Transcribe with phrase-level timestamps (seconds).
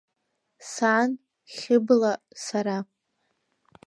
[0.71, 1.09] Сан,
[1.53, 2.13] Хьыбла,
[2.43, 2.77] сара.